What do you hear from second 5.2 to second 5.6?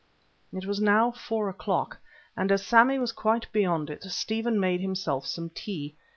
some